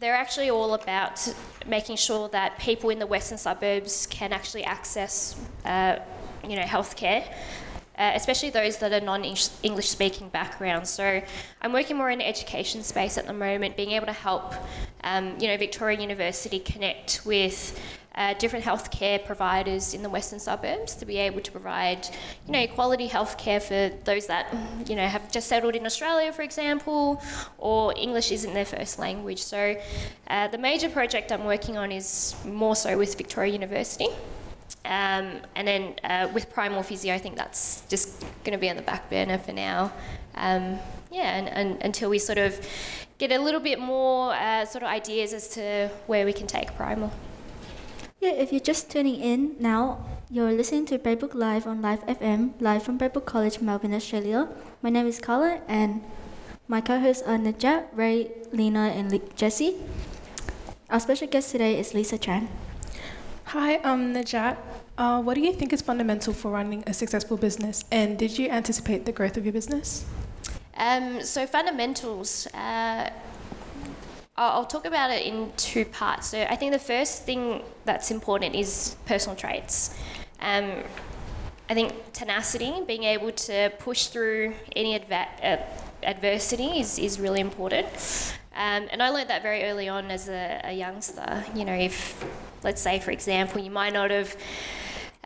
they're 0.00 0.16
actually 0.16 0.50
all 0.50 0.74
about 0.74 1.32
making 1.68 1.98
sure 1.98 2.28
that 2.30 2.58
people 2.58 2.90
in 2.90 2.98
the 2.98 3.06
western 3.06 3.38
suburbs 3.38 4.08
can 4.08 4.32
actually 4.32 4.64
access, 4.64 5.36
uh, 5.64 6.00
you 6.42 6.56
know, 6.56 6.62
healthcare. 6.62 7.32
Uh, 7.96 8.10
especially 8.16 8.50
those 8.50 8.78
that 8.78 8.92
are 8.92 9.00
non-English 9.00 9.88
speaking 9.88 10.28
backgrounds. 10.30 10.90
So 10.90 11.22
I'm 11.62 11.72
working 11.72 11.96
more 11.96 12.10
in 12.10 12.18
the 12.18 12.26
education 12.26 12.82
space 12.82 13.16
at 13.16 13.28
the 13.28 13.32
moment, 13.32 13.76
being 13.76 13.92
able 13.92 14.06
to 14.06 14.12
help, 14.12 14.52
um, 15.04 15.36
you 15.38 15.46
know, 15.46 15.56
Victoria 15.56 16.00
University 16.00 16.58
connect 16.58 17.24
with 17.24 17.80
uh, 18.16 18.34
different 18.34 18.64
healthcare 18.64 19.24
providers 19.24 19.92
in 19.94 20.02
the 20.02 20.08
western 20.08 20.38
suburbs 20.38 20.94
to 20.94 21.04
be 21.04 21.18
able 21.18 21.40
to 21.40 21.52
provide, 21.52 22.08
you 22.46 22.52
know, 22.52 22.66
quality 22.68 23.08
healthcare 23.08 23.62
for 23.62 23.94
those 24.04 24.26
that, 24.26 24.54
you 24.88 24.96
know, 24.96 25.06
have 25.06 25.30
just 25.30 25.48
settled 25.48 25.74
in 25.74 25.84
Australia, 25.84 26.32
for 26.32 26.42
example, 26.42 27.22
or 27.58 27.92
English 27.96 28.32
isn't 28.32 28.54
their 28.54 28.64
first 28.64 28.98
language. 28.98 29.42
So 29.42 29.76
uh, 30.28 30.48
the 30.48 30.58
major 30.58 30.88
project 30.88 31.30
I'm 31.30 31.44
working 31.44 31.76
on 31.76 31.92
is 31.92 32.34
more 32.44 32.74
so 32.74 32.96
with 32.96 33.16
Victoria 33.16 33.52
University. 33.52 34.08
Um, 34.86 35.40
and 35.56 35.66
then 35.66 35.94
uh, 36.04 36.28
with 36.32 36.52
Primal 36.52 36.82
Physio, 36.82 37.12
I 37.12 37.18
think 37.18 37.36
that's 37.36 37.82
just 37.88 38.20
going 38.44 38.52
to 38.52 38.58
be 38.58 38.70
on 38.70 38.76
the 38.76 38.82
back 38.82 39.10
burner 39.10 39.36
for 39.36 39.52
now. 39.52 39.92
Um, 40.36 40.78
yeah, 41.10 41.36
and, 41.36 41.48
and, 41.48 41.82
until 41.82 42.08
we 42.08 42.18
sort 42.18 42.38
of 42.38 42.58
get 43.18 43.32
a 43.32 43.38
little 43.38 43.60
bit 43.60 43.80
more 43.80 44.32
uh, 44.34 44.64
sort 44.64 44.84
of 44.84 44.88
ideas 44.88 45.32
as 45.32 45.48
to 45.48 45.90
where 46.06 46.24
we 46.24 46.32
can 46.32 46.46
take 46.46 46.74
Primal. 46.76 47.12
Yeah, 48.18 48.30
if 48.30 48.50
you're 48.50 48.60
just 48.60 48.90
tuning 48.90 49.20
in 49.20 49.56
now, 49.60 50.04
you're 50.30 50.52
listening 50.52 50.86
to 50.86 50.98
Braybrook 50.98 51.34
Live 51.34 51.66
on 51.66 51.82
Live 51.82 52.00
FM, 52.06 52.54
live 52.60 52.82
from 52.82 52.98
Braybrook 52.98 53.26
College, 53.26 53.60
Melbourne, 53.60 53.92
Australia. 53.92 54.48
My 54.80 54.88
name 54.88 55.06
is 55.06 55.20
Carla, 55.20 55.60
and 55.68 56.02
my 56.66 56.80
co-hosts 56.80 57.22
are 57.22 57.36
Najat, 57.36 57.88
Ray, 57.92 58.30
Lena, 58.52 58.88
and 58.88 59.12
Le- 59.12 59.18
Jesse. 59.36 59.76
Our 60.88 60.98
special 60.98 61.28
guest 61.28 61.52
today 61.52 61.78
is 61.78 61.92
Lisa 61.92 62.16
Tran. 62.16 62.48
Hi, 63.52 63.80
I'm 63.84 64.14
Najat. 64.14 64.56
Uh, 64.96 65.20
what 65.20 65.34
do 65.34 65.42
you 65.42 65.52
think 65.52 65.74
is 65.74 65.82
fundamental 65.82 66.32
for 66.32 66.50
running 66.50 66.84
a 66.86 66.94
successful 66.94 67.36
business, 67.36 67.84
and 67.92 68.18
did 68.18 68.38
you 68.38 68.48
anticipate 68.48 69.04
the 69.04 69.12
growth 69.12 69.36
of 69.36 69.44
your 69.44 69.52
business? 69.52 70.06
Um, 70.74 71.22
so 71.22 71.46
fundamentals. 71.46 72.46
Uh, 72.54 73.10
I'll 74.38 74.66
talk 74.66 74.84
about 74.84 75.10
it 75.10 75.24
in 75.26 75.50
two 75.56 75.86
parts. 75.86 76.28
So 76.28 76.42
I 76.42 76.56
think 76.56 76.72
the 76.72 76.78
first 76.78 77.22
thing 77.22 77.62
that's 77.86 78.10
important 78.10 78.54
is 78.54 78.96
personal 79.06 79.34
traits. 79.34 79.96
Um, 80.40 80.82
I 81.70 81.74
think 81.74 82.12
tenacity, 82.12 82.72
being 82.86 83.04
able 83.04 83.32
to 83.32 83.72
push 83.78 84.06
through 84.06 84.54
any 84.76 84.94
uh, 84.94 85.56
adversity, 86.02 86.80
is, 86.80 86.98
is 86.98 87.18
really 87.18 87.40
important. 87.40 87.86
Um, 88.54 88.88
and 88.90 89.02
I 89.02 89.08
learned 89.08 89.30
that 89.30 89.42
very 89.42 89.64
early 89.64 89.88
on 89.88 90.10
as 90.10 90.28
a, 90.28 90.60
a 90.64 90.72
youngster. 90.72 91.44
You 91.54 91.64
know, 91.64 91.74
if, 91.74 92.22
let's 92.62 92.82
say, 92.82 93.00
for 93.00 93.12
example, 93.12 93.60
you 93.60 93.70
might 93.70 93.94
not 93.94 94.10
have 94.10 94.36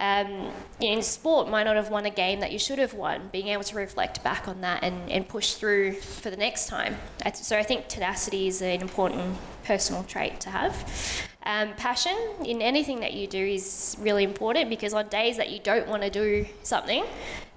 um, 0.01 0.51
in 0.81 1.03
sport 1.03 1.49
might 1.51 1.65
not 1.65 1.77
have 1.77 1.91
won 1.91 2.07
a 2.07 2.11
game 2.11 2.41
that 2.41 2.51
you 2.53 2.59
should 2.59 2.79
have 2.79 2.95
won, 2.95 3.29
being 3.31 3.49
able 3.49 3.63
to 3.65 3.77
reflect 3.77 4.25
back 4.25 4.49
on 4.49 4.63
that 4.63 4.83
and, 4.83 5.11
and 5.11 5.29
push 5.29 5.53
through 5.55 5.93
for 5.93 6.31
the 6.31 6.37
next 6.39 6.69
time. 6.69 6.97
So 7.35 7.59
I 7.59 7.63
think 7.63 7.87
tenacity 7.87 8.49
is 8.49 8.63
an 8.63 8.81
important 8.81 9.37
personal 9.65 10.03
trait 10.05 10.41
to 10.41 10.51
have. 10.51 11.29
Um, 11.45 11.75
passion 11.75 12.17
in 12.45 12.63
anything 12.63 13.01
that 13.01 13.13
you 13.13 13.27
do 13.27 13.45
is 13.45 13.97
really 14.01 14.25
important 14.25 14.71
because 14.71 14.95
on 14.95 15.09
days 15.09 15.37
that 15.37 15.51
you 15.51 15.59
don't 15.59 15.87
want 15.87 16.03
to 16.03 16.11
do 16.11 16.47
something, 16.63 17.05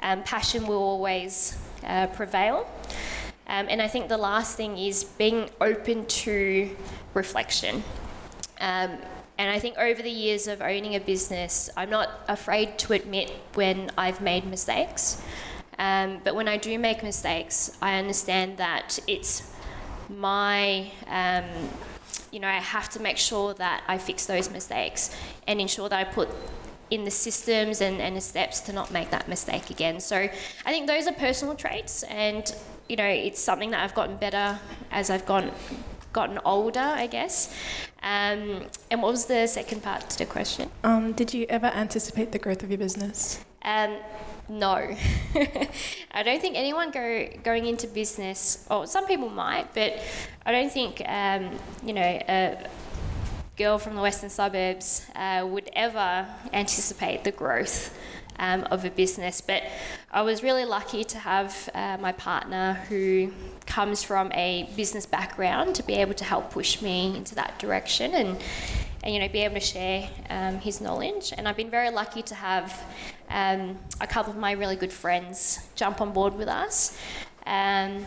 um, 0.02 0.22
passion 0.24 0.68
will 0.68 0.84
always 0.84 1.58
uh, 1.86 2.08
prevail. 2.08 2.70
Um, 3.48 3.68
and 3.70 3.82
I 3.82 3.88
think 3.88 4.10
the 4.10 4.18
last 4.18 4.58
thing 4.58 4.78
is 4.78 5.06
being 5.06 5.50
open 5.62 6.06
to 6.06 6.76
reflection. 7.14 7.84
Um, 8.60 8.98
and 9.44 9.52
I 9.52 9.60
think 9.60 9.78
over 9.78 10.02
the 10.02 10.10
years 10.10 10.48
of 10.48 10.62
owning 10.62 10.96
a 10.96 11.02
business, 11.02 11.70
I'm 11.76 11.90
not 11.90 12.10
afraid 12.30 12.80
to 12.80 12.94
admit 12.94 13.30
when 13.56 13.92
I've 13.98 14.22
made 14.22 14.46
mistakes. 14.46 15.22
Um, 15.78 16.22
but 16.24 16.34
when 16.34 16.48
I 16.48 16.56
do 16.56 16.80
make 16.80 17.04
mistakes, 17.04 17.78
I 17.82 17.96
understand 18.00 18.56
that 18.60 19.00
it's 19.06 19.54
my, 20.08 20.90
um, 21.08 21.44
you 22.32 22.40
know, 22.40 22.48
I 22.48 22.54
have 22.54 22.90
to 22.92 23.02
make 23.02 23.18
sure 23.18 23.54
that 23.56 23.84
I 23.86 23.98
fix 23.98 24.26
those 24.28 24.50
mistakes 24.50 25.14
and 25.46 25.60
ensure 25.60 25.90
that 25.90 26.00
I 26.00 26.10
put 26.10 26.30
in 26.90 27.04
the 27.04 27.12
systems 27.12 27.82
and, 27.82 28.00
and 28.00 28.16
the 28.16 28.22
steps 28.22 28.62
to 28.62 28.72
not 28.72 28.92
make 28.92 29.10
that 29.10 29.28
mistake 29.28 29.70
again. 29.70 30.00
So 30.00 30.16
I 30.16 30.72
think 30.72 30.88
those 30.88 31.06
are 31.06 31.12
personal 31.12 31.56
traits, 31.56 32.04
and 32.04 32.50
you 32.88 32.96
know, 32.96 33.08
it's 33.08 33.42
something 33.42 33.72
that 33.72 33.84
I've 33.84 33.94
gotten 33.94 34.16
better 34.16 34.58
as 34.90 35.10
I've 35.10 35.26
gone 35.26 35.52
gotten 36.14 36.40
older, 36.46 36.80
I 36.80 37.08
guess. 37.08 37.54
Um, 38.04 38.66
and 38.92 39.02
what 39.02 39.12
was 39.12 39.26
the 39.26 39.48
second 39.48 39.82
part 39.82 40.10
to 40.10 40.18
the 40.18 40.26
question? 40.26 40.70
Um, 40.84 41.14
did 41.14 41.34
you 41.34 41.46
ever 41.48 41.68
anticipate 41.68 42.34
the 42.34 42.40
growth 42.40 42.62
of 42.62 42.70
your 42.70 42.78
business? 42.78 43.44
Um, 43.64 43.96
no. 44.50 44.76
I 46.12 46.24
don't 46.24 46.42
think 46.42 46.58
anyone 46.58 46.92
go, 46.92 47.28
going 47.44 47.66
into 47.66 47.88
business, 47.88 48.68
or 48.70 48.88
some 48.88 49.08
people 49.08 49.30
might, 49.30 49.74
but 49.74 49.94
I 50.46 50.52
don't 50.52 50.72
think, 50.72 51.02
um, 51.06 51.58
you 51.86 51.94
know, 51.94 52.02
a 52.02 52.68
girl 53.56 53.78
from 53.78 53.96
the 53.96 54.02
western 54.02 54.30
suburbs 54.30 55.06
uh, 55.16 55.46
would 55.50 55.70
ever 55.74 56.28
anticipate 56.52 57.24
the 57.24 57.32
growth 57.32 57.98
um, 58.40 58.64
of 58.72 58.86
a 58.86 58.90
business. 58.90 59.42
But 59.42 59.64
I 60.12 60.22
was 60.22 60.44
really 60.44 60.66
lucky 60.66 61.04
to 61.04 61.18
have 61.20 61.70
uh, 61.74 61.98
my 62.00 62.12
partner 62.12 62.74
who 62.90 63.32
comes 63.66 64.04
from 64.04 64.32
a 64.34 64.70
business 64.76 65.06
background 65.06 65.76
to 65.76 65.84
be 65.84 65.94
able 65.94 66.14
to 66.16 66.24
help 66.24 66.52
push 66.52 66.82
me 66.82 67.16
into 67.16 67.36
that 67.36 67.60
direction 67.60 68.14
and 68.14 68.42
and 69.04 69.14
you 69.14 69.20
know 69.20 69.28
be 69.28 69.40
able 69.40 69.56
to 69.56 69.60
share 69.60 70.10
um, 70.30 70.60
his 70.60 70.82
knowledge. 70.82 71.34
And 71.38 71.48
I've 71.48 71.58
been 71.58 71.70
very 71.70 71.90
lucky 71.90 72.22
to 72.24 72.36
have 72.36 72.82
um, 73.30 73.78
a 74.00 74.08
couple 74.08 74.32
of 74.32 74.40
my 74.40 74.52
really 74.54 74.76
good 74.76 74.94
friends 74.94 75.60
jump 75.76 76.02
on 76.02 76.14
board 76.14 76.36
with 76.36 76.48
us. 76.48 76.98
Um, 77.46 78.06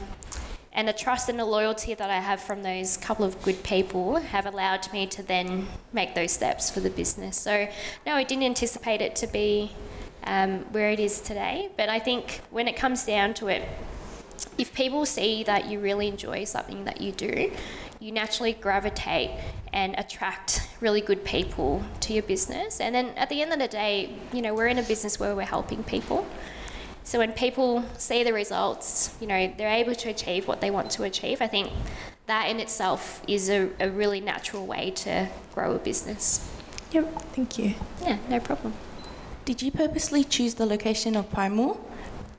and 0.76 0.87
the 0.87 0.92
trust 0.92 1.30
and 1.30 1.38
the 1.38 1.45
loyalty 1.45 1.95
that 1.95 2.11
I 2.11 2.21
have 2.21 2.38
from 2.38 2.62
those 2.62 2.99
couple 2.99 3.25
of 3.25 3.40
good 3.40 3.62
people 3.62 4.16
have 4.16 4.45
allowed 4.45 4.92
me 4.92 5.06
to 5.06 5.23
then 5.23 5.66
make 5.95 6.14
those 6.14 6.33
steps 6.33 6.71
for 6.71 6.80
the 6.80 6.90
business. 6.90 7.38
So, 7.38 7.66
no, 8.04 8.12
I 8.14 8.25
didn't 8.25 8.45
anticipate 8.45 9.00
it 9.00 9.16
to 9.16 9.26
be 9.26 9.73
um, 10.26 10.61
where 10.73 10.90
it 10.90 11.00
is 11.00 11.21
today. 11.21 11.71
But 11.76 11.88
I 11.88 11.99
think 11.99 12.40
when 12.50 12.68
it 12.68 12.76
comes 12.76 13.04
down 13.04 13.35
to 13.35 13.49
it, 13.49 13.66
if 14.59 14.75
people 14.75 15.06
see 15.06 15.45
that 15.45 15.71
you 15.71 15.80
really 15.80 16.09
enjoy 16.09 16.45
something 16.45 16.85
that 16.85 17.00
you 17.00 17.12
do, 17.12 17.52
you 18.00 18.12
naturally 18.12 18.52
gravitate 18.52 19.30
and 19.73 19.95
attract 19.99 20.68
really 20.80 21.00
good 21.00 21.25
people 21.25 21.83
to 22.00 22.12
your 22.12 22.23
business. 22.23 22.80
And 22.80 22.95
then 22.95 23.06
at 23.16 23.28
the 23.28 23.40
end 23.42 23.52
of 23.52 23.59
the 23.59 23.68
day, 23.68 24.14
you 24.33 24.42
know, 24.42 24.54
we're 24.54 24.66
in 24.66 24.78
a 24.78 24.83
business 24.83 25.18
where 25.18 25.35
we're 25.35 25.42
helping 25.42 25.83
people. 25.85 26.26
So 27.04 27.18
when 27.18 27.33
people 27.33 27.85
see 27.99 28.25
the 28.25 28.33
results, 28.33 29.16
you 29.21 29.26
know, 29.26 29.52
they're 29.56 29.71
able 29.71 29.95
to 29.95 30.11
achieve 30.11 30.49
what 30.49 30.61
they 30.61 30.71
want 30.71 30.90
to 30.92 31.04
achieve. 31.04 31.40
I 31.40 31.47
think 31.47 31.71
that 32.26 32.50
in 32.50 32.59
itself 32.59 33.23
is 33.28 33.49
a, 33.49 33.71
a 33.78 33.88
really 33.88 34.21
natural 34.21 34.66
way 34.66 34.90
to 34.90 35.28
grow 35.54 35.76
a 35.76 35.78
business. 35.78 36.50
Yep, 36.90 37.23
thank 37.33 37.59
you. 37.59 37.75
Yeah, 38.02 38.18
no 38.28 38.40
problem. 38.40 38.73
Did 39.47 39.62
you 39.62 39.71
purposely 39.71 40.25
choose 40.25 40.55
the 40.55 40.67
location 40.67 41.15
of 41.15 41.31
Primal 41.31 41.81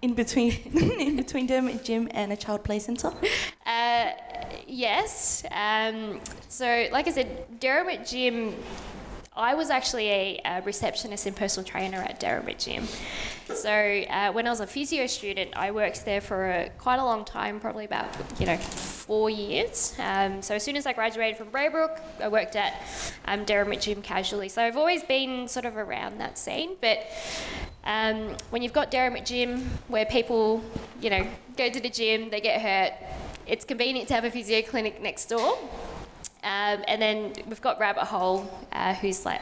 in 0.01 0.13
between 0.13 0.51
in 0.99 1.15
between 1.15 1.47
Dermot 1.47 1.81
Gym 1.85 2.09
and 2.11 2.33
a 2.33 2.35
child 2.35 2.65
play 2.65 2.79
centre? 2.79 3.13
Uh, 3.65 4.11
yes. 4.67 5.45
Um, 5.49 6.19
so, 6.49 6.87
like 6.91 7.07
I 7.07 7.11
said, 7.11 7.59
Dermot 7.61 8.05
Gym. 8.05 8.55
I 9.37 9.53
was 9.53 9.69
actually 9.69 10.09
a, 10.09 10.41
a, 10.45 10.61
receptionist 10.63 11.27
and 11.27 11.35
personal 11.35 11.63
trainer 11.63 11.99
at 11.99 12.19
Dermot 12.19 12.57
Gym. 12.57 12.85
So 13.53 13.69
uh, 13.69 14.31
when 14.31 14.47
I 14.47 14.49
was 14.49 14.61
a 14.61 14.67
physio 14.67 15.05
student, 15.05 15.51
I 15.55 15.69
worked 15.69 16.05
there 16.05 16.21
for 16.21 16.49
a, 16.49 16.69
quite 16.79 16.97
a 16.97 17.05
long 17.05 17.23
time, 17.23 17.59
probably 17.59 17.85
about 17.85 18.07
you 18.39 18.47
know 18.47 18.57
four 18.57 19.29
years. 19.29 19.93
Um, 19.99 20.41
so 20.41 20.55
as 20.55 20.63
soon 20.63 20.75
as 20.75 20.87
I 20.87 20.93
graduated 20.93 21.37
from 21.37 21.51
Braybrook, 21.51 22.01
I 22.19 22.29
worked 22.29 22.55
at 22.55 22.81
um, 23.25 23.45
Dermot 23.45 23.79
Gym 23.79 24.01
casually. 24.01 24.49
So 24.49 24.63
I've 24.63 24.75
always 24.75 25.03
been 25.03 25.47
sort 25.47 25.65
of 25.65 25.77
around 25.77 26.19
that 26.19 26.39
scene, 26.39 26.71
but 26.81 27.05
um, 27.83 28.35
when 28.49 28.63
you've 28.63 28.73
got 28.73 28.89
Dermot 28.89 29.23
Gym, 29.23 29.69
where 29.87 30.05
people, 30.05 30.63
you 30.99 31.11
know, 31.11 31.27
go 31.55 31.69
to 31.69 31.79
the 31.79 31.89
gym, 31.89 32.31
they 32.31 32.41
get 32.41 32.59
hurt, 32.59 32.93
it's 33.45 33.63
convenient 33.63 34.07
to 34.07 34.15
have 34.15 34.25
a 34.25 34.31
physio 34.31 34.63
clinic 34.63 34.99
next 34.99 35.29
door. 35.29 35.57
Um, 36.43 36.83
and 36.87 37.01
then 37.01 37.33
we've 37.47 37.61
got 37.61 37.79
Rabbit 37.79 38.05
Hole, 38.05 38.49
uh, 38.71 38.93
who's 38.93 39.25
like 39.25 39.41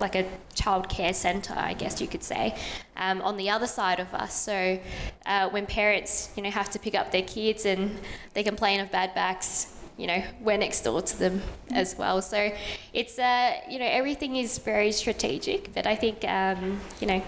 like 0.00 0.14
a 0.14 0.26
childcare 0.54 1.14
centre, 1.14 1.54
I 1.56 1.72
guess 1.72 2.00
you 2.00 2.06
could 2.06 2.22
say, 2.22 2.54
um, 2.98 3.22
on 3.22 3.36
the 3.38 3.50
other 3.50 3.66
side 3.66 3.98
of 3.98 4.12
us. 4.12 4.34
So 4.34 4.78
uh, 5.24 5.48
when 5.48 5.66
parents, 5.66 6.30
you 6.36 6.42
know, 6.42 6.50
have 6.50 6.70
to 6.70 6.78
pick 6.78 6.94
up 6.94 7.12
their 7.12 7.22
kids 7.22 7.64
and 7.64 7.98
they 8.34 8.42
complain 8.42 8.80
of 8.80 8.90
bad 8.90 9.14
backs, 9.14 9.74
you 9.96 10.06
know, 10.06 10.22
we're 10.40 10.58
next 10.58 10.82
door 10.82 11.00
to 11.00 11.18
them 11.18 11.40
as 11.72 11.96
well. 11.96 12.20
So 12.20 12.52
it's, 12.92 13.18
uh, 13.18 13.54
you 13.70 13.78
know, 13.78 13.86
everything 13.86 14.36
is 14.36 14.58
very 14.58 14.92
strategic, 14.92 15.72
but 15.72 15.86
I 15.86 15.96
think, 15.96 16.24
um, 16.24 16.80
you 17.00 17.06
know, 17.06 17.22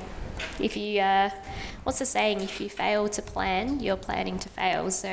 If 0.61 0.77
you, 0.77 1.01
uh, 1.01 1.31
what's 1.85 1.99
the 1.99 2.07
saying? 2.07 2.41
If 2.41 2.61
you 2.61 2.69
fail 2.69 3.09
to 3.09 3.23
plan, 3.23 3.81
you're 3.81 3.97
planning 3.97 4.39
to 4.39 4.49
fail. 4.49 4.91
So, 4.91 5.11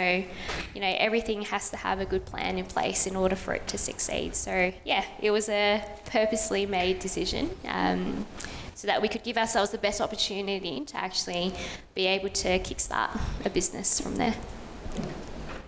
you 0.74 0.82
know, 0.82 0.96
everything 0.98 1.42
has 1.44 1.70
to 1.72 1.78
have 1.78 2.00
a 2.00 2.06
good 2.06 2.26
plan 2.26 2.58
in 2.58 2.66
place 2.66 3.08
in 3.08 3.16
order 3.16 3.36
for 3.36 3.54
it 3.54 3.68
to 3.68 3.78
succeed. 3.78 4.36
So, 4.36 4.72
yeah, 4.84 5.06
it 5.22 5.32
was 5.32 5.50
a 5.50 5.84
purposely 6.06 6.66
made 6.66 7.00
decision. 7.00 7.52
Um, 7.68 8.26
so 8.76 8.88
that 8.88 9.02
we 9.02 9.08
could 9.08 9.24
give 9.24 9.38
ourselves 9.38 9.72
the 9.72 9.78
best 9.78 10.02
opportunity 10.02 10.82
to 10.82 10.98
actually 10.98 11.54
be 11.96 12.06
able 12.08 12.30
to 12.30 12.60
kickstart 12.60 13.20
a 13.46 13.50
business 13.50 14.02
from 14.02 14.18
there. 14.18 14.36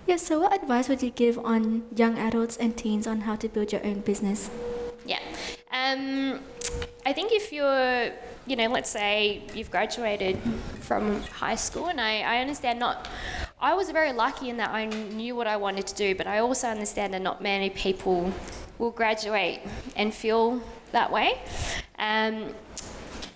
Yeah, 0.05 0.17
so 0.17 0.39
what 0.39 0.53
advice 0.53 0.87
would 0.89 1.01
you 1.01 1.09
give 1.09 1.37
on 1.39 1.83
young 1.95 2.17
adults 2.17 2.57
and 2.57 2.77
teens 2.77 3.07
on 3.07 3.21
how 3.21 3.35
to 3.37 3.47
build 3.47 3.71
your 3.71 3.85
own 3.85 4.01
business? 4.01 4.49
Yeah. 5.05 5.19
Um, 5.71 6.41
I 7.05 7.13
think 7.13 7.31
if 7.31 7.51
you're, 7.51 8.11
you 8.47 8.55
know, 8.55 8.67
let's 8.67 8.89
say 8.89 9.41
you've 9.53 9.69
graduated 9.69 10.39
from 10.79 11.21
high 11.23 11.55
school, 11.55 11.87
and 11.87 11.99
I, 11.99 12.21
I 12.21 12.39
understand 12.39 12.79
not, 12.79 13.09
I 13.59 13.73
was 13.73 13.89
very 13.91 14.13
lucky 14.13 14.49
in 14.49 14.57
that 14.57 14.69
I 14.69 14.85
knew 14.85 15.35
what 15.35 15.47
I 15.47 15.57
wanted 15.57 15.85
to 15.87 15.95
do, 15.95 16.15
but 16.15 16.27
I 16.27 16.39
also 16.39 16.67
understand 16.67 17.13
that 17.13 17.21
not 17.21 17.41
many 17.41 17.69
people 17.69 18.31
will 18.77 18.91
graduate 18.91 19.59
and 19.95 20.13
feel 20.13 20.61
that 20.93 21.11
way. 21.11 21.39
Um, 21.99 22.53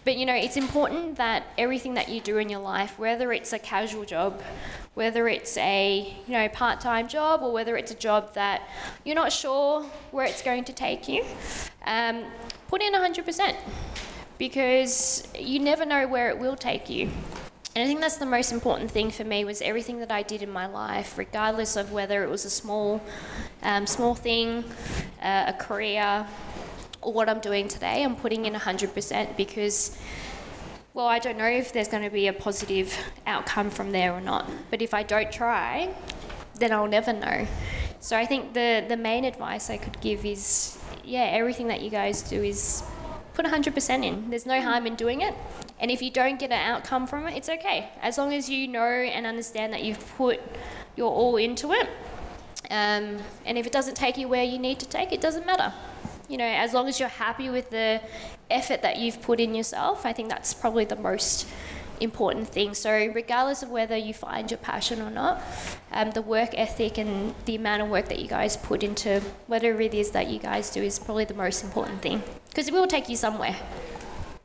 but 0.06 0.18
you 0.18 0.26
know, 0.26 0.34
it's 0.34 0.58
important 0.58 1.18
that 1.18 1.44
everything 1.58 1.94
that 1.96 2.10
you 2.10 2.22
do 2.22 2.38
in 2.38 2.50
your 2.50 2.62
life, 2.62 2.98
whether 2.98 3.34
it's 3.34 3.54
a 3.54 3.60
casual 3.60 4.06
job, 4.06 4.42
whether 4.94 5.28
it's 5.28 5.58
a 5.58 6.16
you 6.26 6.34
know 6.34 6.48
part-time 6.50 7.08
job, 7.08 7.44
or 7.44 7.52
whether 7.52 7.78
it's 7.78 7.92
a 7.92 7.96
job 7.96 8.34
that 8.34 8.62
you're 9.04 9.16
not 9.16 9.32
sure 9.32 9.84
where 10.12 10.26
it's 10.26 10.42
going 10.42 10.64
to 10.64 10.74
take 10.74 11.08
you, 11.08 11.24
um, 11.86 12.24
put 12.68 12.82
in 12.82 12.94
100% 12.94 13.56
because 14.42 15.24
you 15.38 15.60
never 15.60 15.86
know 15.86 16.08
where 16.08 16.30
it 16.30 16.40
will 16.40 16.56
take 16.56 16.90
you. 16.90 17.08
And 17.76 17.84
I 17.84 17.86
think 17.86 18.02
that's 18.02 18.18
the 18.18 18.26
most 18.26 18.52
important 18.52 18.90
thing 18.90 19.12
for 19.12 19.24
me 19.24 19.46
was 19.46 19.62
everything 19.62 20.00
that 20.00 20.12
I 20.12 20.24
did 20.24 20.42
in 20.42 20.50
my 20.50 20.66
life, 20.66 21.16
regardless 21.16 21.76
of 21.76 21.92
whether 21.92 22.24
it 22.24 22.28
was 22.28 22.44
a 22.44 22.50
small, 22.50 23.00
um, 23.62 23.86
small 23.86 24.16
thing, 24.16 24.64
uh, 25.22 25.44
a 25.50 25.54
career, 25.54 26.26
or 27.04 27.14
what 27.14 27.30
I'm 27.30 27.40
doing 27.40 27.68
today, 27.68 28.04
I'm 28.04 28.16
putting 28.16 28.48
in 28.48 28.56
100% 28.56 29.38
because, 29.38 29.96
well, 30.96 31.06
I 31.06 31.20
don't 31.20 31.38
know 31.38 31.46
if 31.46 31.72
there's 31.72 31.88
going 31.88 32.04
to 32.04 32.10
be 32.10 32.26
a 32.26 32.34
positive 32.34 32.98
outcome 33.28 33.70
from 33.70 33.92
there 33.92 34.12
or 34.12 34.22
not. 34.22 34.50
But 34.72 34.82
if 34.82 34.96
I 34.96 35.04
don't 35.04 35.32
try, 35.32 35.94
then 36.56 36.72
I'll 36.72 36.88
never 36.88 37.14
know. 37.14 37.46
So 38.00 38.18
I 38.18 38.26
think 38.26 38.54
the, 38.54 38.84
the 38.90 38.98
main 38.98 39.24
advice 39.24 39.70
I 39.70 39.78
could 39.78 40.02
give 40.02 40.26
is 40.26 40.80
yeah, 41.04 41.30
everything 41.32 41.68
that 41.68 41.82
you 41.82 41.92
guys 41.92 42.24
do 42.24 42.42
is 42.42 42.84
put 43.34 43.46
100% 43.46 44.06
in. 44.06 44.30
There's 44.30 44.46
no 44.46 44.62
harm 44.62 44.86
in 44.86 44.96
doing 44.96 45.22
it. 45.22 45.34
And 45.80 45.90
if 45.90 46.02
you 46.02 46.12
don't 46.12 46.40
get 46.40 46.52
an 46.52 46.62
outcome 46.72 47.08
from 47.08 47.28
it, 47.28 47.36
it's 47.36 47.50
okay. 47.50 47.90
As 48.02 48.18
long 48.18 48.34
as 48.34 48.50
you 48.50 48.68
know 48.68 48.84
and 48.84 49.26
understand 49.26 49.74
that 49.74 49.84
you've 49.84 50.16
put 50.18 50.40
your 50.96 51.12
all 51.12 51.38
into 51.38 51.72
it. 51.72 51.88
Um, 52.70 53.18
and 53.46 53.58
if 53.58 53.66
it 53.66 53.72
doesn't 53.72 53.96
take 53.96 54.18
you 54.18 54.28
where 54.28 54.44
you 54.44 54.60
need 54.60 54.80
to 54.80 54.88
take, 54.88 55.12
it 55.12 55.22
doesn't 55.22 55.46
matter. 55.46 55.74
You 56.30 56.38
know, 56.38 56.46
as 56.46 56.74
long 56.74 56.88
as 56.88 57.00
you're 57.00 57.10
happy 57.10 57.50
with 57.50 57.70
the 57.70 58.02
effort 58.50 58.82
that 58.84 58.98
you've 58.98 59.22
put 59.22 59.40
in 59.40 59.56
yourself, 59.56 60.06
I 60.06 60.14
think 60.14 60.30
that's 60.30 60.54
probably 60.54 60.86
the 60.86 60.96
most 60.96 61.48
important 62.02 62.48
thing. 62.48 62.74
So, 62.74 62.92
regardless 62.92 63.64
of 63.64 63.70
whether 63.70 63.96
you 63.96 64.14
find 64.14 64.50
your 64.50 64.58
passion 64.58 65.02
or 65.02 65.10
not, 65.10 65.42
um, 65.92 66.12
the 66.12 66.22
work 66.22 66.50
ethic 66.54 66.98
and 66.98 67.34
the 67.46 67.56
amount 67.56 67.82
of 67.82 67.90
work 67.90 68.08
that 68.10 68.20
you 68.20 68.28
guys 68.28 68.58
put 68.58 68.84
into 68.84 69.22
whatever 69.48 69.82
it 69.82 69.94
is 69.94 70.12
that 70.12 70.28
you 70.30 70.40
guys 70.40 70.70
do 70.70 70.82
is 70.82 71.00
probably 71.00 71.26
the 71.26 71.34
most 71.34 71.64
important 71.64 72.02
thing 72.02 72.22
because 72.50 72.68
it 72.68 72.74
will 72.74 72.88
take 72.88 73.10
you 73.10 73.16
somewhere. 73.16 73.56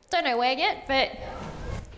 Don't 0.09 0.23
know 0.23 0.37
where 0.37 0.53
yet, 0.53 0.83
but 0.87 1.11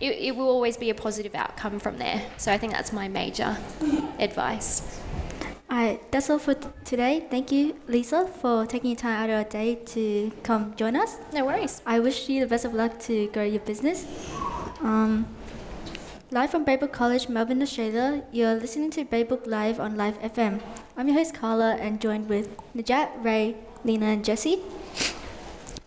it, 0.00 0.12
it 0.12 0.36
will 0.36 0.48
always 0.48 0.76
be 0.76 0.90
a 0.90 0.94
positive 0.94 1.34
outcome 1.34 1.78
from 1.78 1.98
there. 1.98 2.22
So, 2.36 2.52
I 2.52 2.58
think 2.58 2.72
that's 2.72 2.92
my 2.92 3.08
major 3.08 3.56
advice. 4.18 5.00
Alright, 5.70 6.10
that's 6.10 6.28
all 6.28 6.40
for 6.40 6.54
t- 6.54 6.66
today. 6.84 7.24
Thank 7.30 7.52
you, 7.52 7.76
Lisa, 7.86 8.26
for 8.26 8.66
taking 8.66 8.96
time 8.96 9.12
out 9.12 9.30
of 9.30 9.34
your 9.36 9.44
day 9.44 9.76
to 9.76 10.32
come 10.42 10.74
join 10.74 10.96
us. 10.96 11.16
No 11.32 11.44
worries. 11.44 11.80
I 11.86 12.00
wish 12.00 12.28
you 12.28 12.40
the 12.40 12.48
best 12.48 12.64
of 12.64 12.74
luck 12.74 12.98
to 13.02 13.28
grow 13.28 13.44
your 13.44 13.60
business. 13.60 14.04
Um, 14.80 15.28
live 16.32 16.48
from 16.48 16.64
Braybrook 16.64 16.92
College, 16.92 17.28
Melbourne, 17.28 17.60
Australia, 17.60 18.22
you're 18.30 18.54
listening 18.54 18.88
to 18.92 19.04
Braybrook 19.04 19.48
Live 19.48 19.80
on 19.80 19.96
Live 19.96 20.16
FM. 20.20 20.62
I'm 20.96 21.08
your 21.08 21.16
host 21.16 21.34
Carla 21.34 21.74
and 21.74 22.00
joined 22.00 22.28
with 22.28 22.56
Najat, 22.72 23.24
Ray, 23.24 23.56
Lena, 23.82 24.06
and 24.06 24.24
Jesse. 24.24 24.60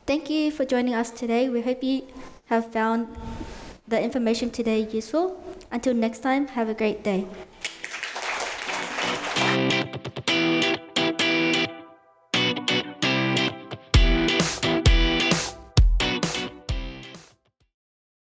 Thank 0.06 0.30
you 0.30 0.52
for 0.52 0.66
joining 0.66 0.96
us 0.96 1.12
today. 1.12 1.48
We 1.48 1.62
hope 1.62 1.82
you 1.82 2.08
have 2.48 2.74
found 2.74 3.08
the 3.88 4.02
information 4.02 4.50
today 4.50 4.86
useful. 4.86 5.42
Until 5.72 5.94
next 5.94 6.20
time, 6.20 6.48
have 6.48 6.68
a 6.68 6.74
great 6.74 7.06
day. 7.06 7.26